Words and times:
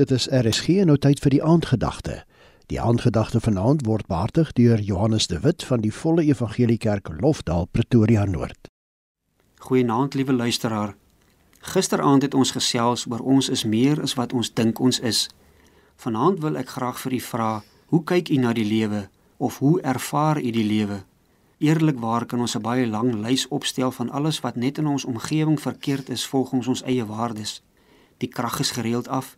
Dit 0.00 0.10
is 0.10 0.30
RSG 0.32 0.86
nou 0.88 0.94
tyd 0.96 1.18
vir 1.20 1.34
die 1.34 1.42
aandgedagte. 1.44 2.22
Die 2.72 2.78
aandgedagte 2.80 3.40
vanaand 3.44 3.82
word 3.84 4.06
behartig 4.08 4.54
deur 4.56 4.80
Johannes 4.80 5.26
de 5.28 5.40
Wit 5.44 5.64
van 5.68 5.82
die 5.84 5.90
Volle 5.92 6.22
Evangelie 6.24 6.78
Kerk 6.80 7.10
Lofdal 7.20 7.66
Pretoria 7.68 8.24
Noord. 8.24 8.70
Goeienaand 9.60 10.14
liewe 10.14 10.32
luisteraar. 10.32 10.94
Gisteraand 11.74 12.22
het 12.22 12.34
ons 12.34 12.54
gesels 12.56 13.04
oor 13.10 13.20
ons 13.20 13.50
is 13.52 13.66
meer 13.68 14.00
as 14.00 14.14
wat 14.16 14.32
ons 14.32 14.48
dink 14.54 14.80
ons 14.80 15.02
is. 15.04 15.26
Vanaand 16.00 16.40
wil 16.40 16.56
ek 16.56 16.72
graag 16.78 16.96
vir 17.02 17.18
u 17.18 17.20
vra, 17.26 17.50
hoe 17.92 18.00
kyk 18.00 18.32
u 18.32 18.38
na 18.40 18.54
die 18.56 18.64
lewe 18.64 19.02
of 19.36 19.58
hoe 19.60 19.82
ervaar 19.82 20.40
u 20.40 20.50
die 20.50 20.64
lewe? 20.64 21.02
Eerlikwaar 21.58 22.24
kan 22.24 22.40
ons 22.40 22.56
'n 22.56 22.62
baie 22.62 22.86
lang 22.86 23.20
lys 23.20 23.48
opstel 23.48 23.92
van 23.92 24.08
alles 24.10 24.40
wat 24.40 24.56
net 24.56 24.78
in 24.78 24.86
ons 24.86 25.04
omgewing 25.04 25.60
verkeerd 25.60 26.08
is 26.08 26.26
volgens 26.26 26.66
ons 26.66 26.82
eie 26.82 27.04
waardes. 27.06 27.62
Die 28.16 28.28
krag 28.28 28.60
is 28.60 28.70
gereeld 28.70 29.08
af, 29.08 29.36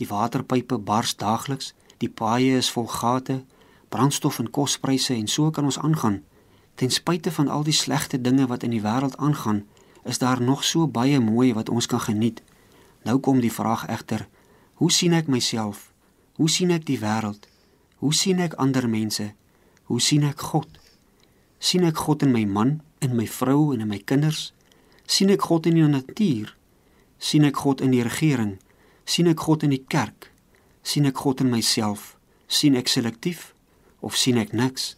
die 0.00 0.08
waterpype 0.08 0.78
bars 0.78 1.16
daagliks, 1.16 1.72
die 1.98 2.10
paaie 2.10 2.56
is 2.58 2.70
vol 2.74 2.86
gate, 2.90 3.44
brandstof 3.88 4.40
en 4.42 4.50
kospryse 4.50 5.14
en 5.14 5.28
so 5.30 5.50
kan 5.50 5.64
ons 5.64 5.78
aangaan. 5.78 6.22
Ten 6.74 6.90
spyte 6.90 7.30
van 7.30 7.48
al 7.48 7.62
die 7.62 7.76
slegte 7.76 8.20
dinge 8.20 8.46
wat 8.50 8.62
in 8.66 8.74
die 8.74 8.82
wêreld 8.82 9.16
aangaan, 9.16 9.62
is 10.04 10.18
daar 10.18 10.42
nog 10.42 10.64
so 10.64 10.88
baie 10.88 11.20
mooi 11.20 11.52
wat 11.54 11.68
ons 11.68 11.86
kan 11.86 12.00
geniet. 12.00 12.42
Nou 13.04 13.18
kom 13.18 13.40
die 13.40 13.52
vraag 13.52 13.86
egter, 13.86 14.26
hoe 14.74 14.92
sien 14.92 15.12
ek 15.12 15.30
myself? 15.30 15.92
Hoe 16.34 16.50
sien 16.50 16.72
ek 16.74 16.86
die 16.88 16.98
wêreld? 16.98 17.46
Hoe 18.02 18.14
sien 18.14 18.40
ek 18.42 18.56
ander 18.58 18.88
mense? 18.90 19.30
Hoe 19.84 20.00
sien 20.00 20.24
ek 20.26 20.40
God? 20.40 20.68
sien 21.64 21.86
ek 21.88 21.96
God 21.96 22.22
in 22.26 22.32
my 22.34 22.42
man, 22.44 22.80
in 23.00 23.14
my 23.16 23.24
vrou 23.24 23.72
en 23.72 23.80
in 23.80 23.88
my 23.88 23.98
kinders? 23.98 24.52
sien 25.06 25.30
ek 25.30 25.46
God 25.46 25.66
in 25.70 25.78
die 25.78 25.86
natuur? 25.88 26.56
sien 27.18 27.44
ek 27.44 27.56
God 27.62 27.80
in 27.80 27.94
die 27.94 28.02
regering? 28.04 28.58
Sien 29.04 29.26
ek 29.26 29.40
God 29.40 29.62
in 29.62 29.70
die 29.70 29.84
kerk? 29.88 30.30
sien 30.82 31.06
ek 31.06 31.16
God 31.16 31.40
in 31.40 31.50
myself? 31.50 32.16
sien 32.48 32.76
ek 32.76 32.88
selektief 32.88 33.54
of 34.00 34.16
sien 34.16 34.36
ek 34.38 34.52
niks? 34.52 34.96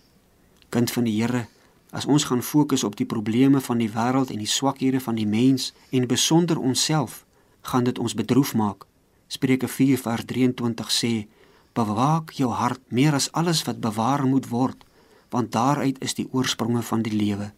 Kind 0.71 0.91
van 0.91 1.07
die 1.07 1.15
Here, 1.15 1.47
as 1.91 2.07
ons 2.07 2.27
gaan 2.29 2.43
fokus 2.43 2.85
op 2.85 2.97
die 2.99 3.07
probleme 3.07 3.61
van 3.61 3.79
die 3.79 3.91
wêreld 3.91 4.33
en 4.35 4.43
die 4.43 4.51
swakhede 4.51 5.01
van 5.01 5.17
die 5.17 5.27
mens 5.27 5.73
en 5.91 6.09
besonder 6.11 6.59
onsself, 6.59 7.25
gaan 7.63 7.87
dit 7.87 7.99
ons 7.99 8.15
bedroef 8.15 8.55
maak. 8.55 8.87
Spreuke 9.29 9.69
4:23 9.69 10.91
sê: 10.91 11.27
Bewaak 11.73 12.33
jou 12.33 12.51
hart 12.51 12.83
meer 12.89 13.15
as 13.15 13.33
alles 13.33 13.63
wat 13.65 13.81
bewaar 13.81 14.27
moet 14.27 14.49
word, 14.49 14.85
want 15.31 15.53
daaruit 15.53 15.99
is 16.03 16.15
die 16.15 16.29
oorspronge 16.33 16.83
van 16.83 17.03
die 17.03 17.13
lewe. 17.13 17.53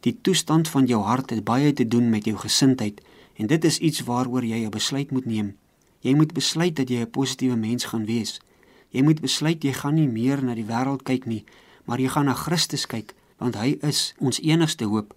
Die 0.00 0.18
toestand 0.22 0.68
van 0.68 0.86
jou 0.86 1.02
hart 1.02 1.30
het 1.30 1.44
baie 1.44 1.72
te 1.72 1.88
doen 1.88 2.10
met 2.10 2.24
jou 2.24 2.36
gesindheid 2.36 3.00
en 3.36 3.46
dit 3.46 3.64
is 3.64 3.78
iets 3.78 4.00
waaroor 4.00 4.44
jy 4.44 4.64
'n 4.64 4.70
besluit 4.70 5.10
moet 5.10 5.26
neem. 5.26 5.56
Jy 6.06 6.14
moet 6.14 6.32
besluit 6.32 6.76
dat 6.76 6.88
jy 6.88 7.00
'n 7.02 7.10
positiewe 7.10 7.56
mens 7.56 7.84
gaan 7.84 8.04
wees. 8.06 8.40
Jy 8.90 9.02
moet 9.02 9.20
besluit 9.20 9.62
jy 9.62 9.72
gaan 9.72 9.94
nie 9.94 10.08
meer 10.08 10.44
na 10.44 10.54
die 10.54 10.64
wêreld 10.64 11.02
kyk 11.02 11.26
nie, 11.26 11.44
maar 11.84 11.98
jy 11.98 12.08
gaan 12.08 12.24
na 12.24 12.34
Christus 12.34 12.86
kyk 12.86 13.14
want 13.38 13.54
hy 13.54 13.76
is 13.82 14.14
ons 14.18 14.40
enigste 14.40 14.84
hoop. 14.84 15.14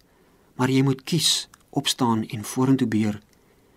Maar 0.54 0.70
jy 0.70 0.82
moet 0.82 1.02
kies, 1.02 1.48
opstaan 1.70 2.24
en 2.28 2.44
vorentoe 2.44 2.88
beer. 2.88 3.20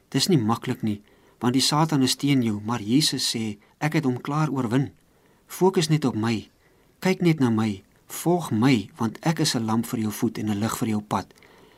Dis 0.09 0.27
nie 0.27 0.37
maklik 0.37 0.81
nie, 0.81 1.01
want 1.39 1.53
die 1.53 1.61
Satan 1.61 2.01
is 2.01 2.15
teen 2.15 2.41
jou, 2.43 2.61
maar 2.65 2.81
Jesus 2.81 3.35
sê, 3.35 3.57
ek 3.77 3.93
het 3.93 4.03
hom 4.03 4.21
klaar 4.21 4.51
oorwin. 4.51 4.91
Fokus 5.47 5.87
net 5.87 6.05
op 6.05 6.15
my. 6.15 6.49
Kyk 6.99 7.21
net 7.21 7.39
na 7.39 7.49
my. 7.49 7.83
Volg 8.07 8.51
my, 8.51 8.89
want 8.97 9.17
ek 9.21 9.39
is 9.39 9.55
'n 9.55 9.65
lamp 9.65 9.85
vir 9.85 9.99
jou 9.99 10.11
voet 10.11 10.37
en 10.37 10.49
'n 10.49 10.59
lig 10.59 10.77
vir 10.77 10.87
jou 10.87 11.01
pad. 11.01 11.33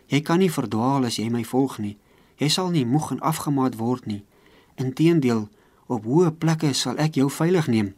Jy 0.07 0.21
kan 0.21 0.39
nie 0.39 0.51
verdwaal 0.51 1.05
as 1.05 1.17
jy 1.17 1.29
my 1.29 1.43
volg 1.43 1.79
nie. 1.79 1.97
Jy 2.37 2.49
sal 2.49 2.69
nie 2.69 2.85
moeg 2.85 3.11
en 3.11 3.19
afgemaat 3.19 3.75
word 3.75 4.05
nie. 4.05 4.23
Inteendeel, 4.75 5.47
op 5.87 6.03
hoë 6.03 6.33
plekke 6.35 6.73
sal 6.75 6.97
ek 6.99 7.15
jou 7.15 7.29
veilig 7.31 7.67
neem. 7.71 7.93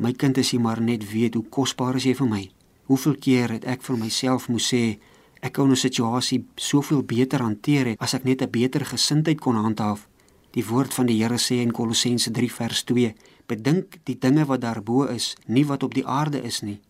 My 0.00 0.12
kind, 0.12 0.38
as 0.38 0.52
jy 0.52 0.60
maar 0.60 0.80
net 0.80 1.04
weet 1.10 1.34
hoe 1.36 1.44
kosbaar 1.52 1.98
is 2.00 2.06
jy 2.08 2.14
vir 2.16 2.28
my. 2.30 2.42
Hoeveel 2.88 3.16
keer 3.20 3.52
het 3.52 3.66
ek 3.68 3.82
vir 3.84 3.98
myself 4.00 4.48
moes 4.48 4.68
sê 4.72 4.98
ek 5.42 5.52
kon 5.52 5.70
'n 5.70 5.76
situasie 5.76 6.44
soveel 6.56 7.02
beter 7.02 7.42
hanteer 7.42 7.86
het 7.86 8.00
as 8.00 8.14
ek 8.14 8.24
net 8.24 8.42
'n 8.42 8.50
beter 8.50 8.84
gesindheid 8.84 9.40
kon 9.40 9.56
handhaaf. 9.56 10.08
Die 10.52 10.64
woord 10.64 10.94
van 10.94 11.06
die 11.06 11.22
Here 11.22 11.38
sê 11.38 11.60
in 11.60 11.72
Kolossense 11.72 12.30
3 12.30 12.52
vers 12.52 12.82
2: 12.84 13.14
Bedink 13.46 13.98
die 14.04 14.18
dinge 14.18 14.44
wat 14.46 14.60
daarbo 14.60 15.04
is, 15.04 15.36
nie 15.46 15.66
wat 15.66 15.82
op 15.82 15.94
die 15.94 16.06
aarde 16.06 16.42
is 16.42 16.62
nie. 16.62 16.80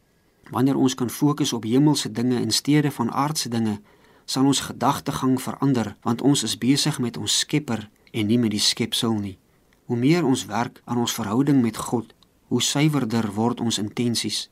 Wanneer 0.50 0.76
ons 0.76 0.94
kan 0.94 1.10
fokus 1.10 1.53
op 1.53 1.65
hemelse 1.65 2.12
dinge 2.12 2.41
in 2.41 2.50
steede 2.50 2.91
van 2.91 3.10
aardse 3.10 3.48
dinge, 3.48 3.81
sal 4.25 4.44
ons 4.44 4.60
gedagtegang 4.60 5.41
verander 5.41 5.97
want 6.03 6.22
ons 6.22 6.42
is 6.42 6.59
besig 6.59 6.98
met 6.98 7.16
ons 7.16 7.38
Skepper 7.38 7.91
en 8.12 8.26
nie 8.26 8.38
met 8.38 8.50
die 8.50 8.60
skepsel 8.60 9.14
nie. 9.14 9.38
Hoe 9.86 9.96
meer 9.96 10.24
ons 10.24 10.46
werk 10.46 10.82
aan 10.84 10.98
ons 10.98 11.14
verhouding 11.14 11.62
met 11.62 11.76
God, 11.76 12.14
hoe 12.48 12.62
suiwerder 12.62 13.32
word 13.32 13.60
ons 13.60 13.78
intensies. 13.78 14.48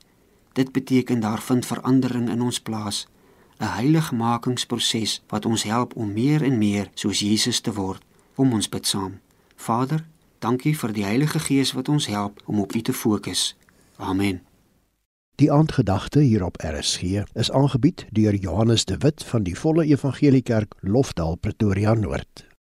Dit 0.53 0.71
beteken 0.71 1.19
daar 1.19 1.41
vind 1.41 1.65
verandering 1.65 2.29
in 2.29 2.41
ons 2.41 2.59
plaas, 2.59 3.07
'n 3.59 3.63
heiligmakingsproses 3.63 5.21
wat 5.27 5.45
ons 5.45 5.63
help 5.63 5.95
om 5.95 6.13
meer 6.13 6.43
en 6.43 6.57
meer 6.57 6.89
soos 6.93 7.19
Jesus 7.19 7.59
te 7.59 7.73
word. 7.73 8.01
Kom 8.35 8.53
ons 8.53 8.69
bid 8.69 8.87
saam. 8.87 9.19
Vader, 9.55 10.05
dankie 10.39 10.77
vir 10.77 10.91
die 10.91 11.03
Heilige 11.03 11.39
Gees 11.39 11.71
wat 11.71 11.89
ons 11.89 12.05
help 12.05 12.41
om 12.45 12.59
op 12.59 12.75
U 12.75 12.81
te 12.81 12.93
fokus. 12.93 13.55
Amen. 13.97 14.41
Die 15.35 15.51
aandgedagte 15.51 16.19
hier 16.19 16.43
op 16.43 16.57
RSG 16.63 17.23
is 17.33 17.51
aangebied 17.51 18.05
deur 18.11 18.35
Johannes 18.35 18.85
de 18.85 18.97
Wit 18.97 19.23
van 19.23 19.43
die 19.43 19.55
Volle 19.59 19.85
Evangelie 19.85 20.41
Kerk 20.41 20.75
Lofdal 20.79 21.35
Pretoria 21.35 21.93
Noord. 21.93 22.54